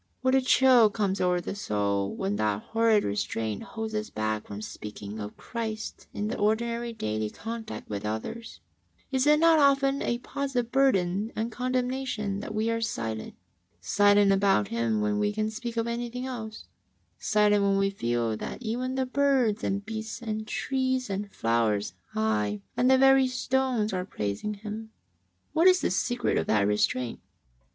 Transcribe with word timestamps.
What 0.21 0.33
a 0.33 0.41
chill 0.41 0.89
comes 0.89 1.21
over 1.21 1.39
the 1.39 1.53
soul 1.53 2.15
when 2.15 2.35
that 2.37 2.71
liorrid 2.73 3.03
restraint 3.03 3.61
holds 3.61 3.93
us 3.93 4.09
back 4.09 4.47
from 4.47 4.59
sp>caking 4.59 5.19
of 5.19 5.37
Christ 5.37 6.07
in 6.11 6.27
the 6.27 6.39
ordinary 6.39 6.91
daily 6.91 7.29
contact 7.29 7.87
with 7.87 8.03
others! 8.03 8.61
Is 9.11 9.27
it 9.27 9.39
not 9.39 9.59
often 9.59 10.01
a 10.01 10.17
positive 10.17 10.71
burden 10.71 11.31
and 11.35 11.51
condemnation 11.51 12.39
that 12.39 12.55
we 12.55 12.71
are 12.71 12.81
silent?— 12.81 13.35
silent 13.79 14.31
about 14.31 14.69
Him 14.69 15.01
when 15.01 15.19
we 15.19 15.31
can 15.31 15.51
speak 15.51 15.77
of 15.77 15.85
anything 15.85 16.25
else; 16.25 16.65
silent, 17.19 17.61
when 17.61 17.77
we 17.77 17.91
feel 17.91 18.35
that 18.37 18.59
even 18.63 18.95
the 18.95 19.05
birds 19.05 19.63
and 19.63 19.85
beasts 19.85 20.19
and 20.19 20.47
trees 20.47 21.11
and 21.11 21.31
flowers, 21.31 21.93
aye, 22.15 22.61
and 22.75 22.89
the 22.89 22.97
very 22.97 23.27
stones, 23.27 23.93
arc 23.93 24.09
praising 24.09 24.55
Him? 24.55 24.89
What 25.53 25.67
is 25.67 25.79
the 25.81 25.91
secret 25.91 26.39
of 26.39 26.47
that 26.47 26.65
restraint? 26.65 27.19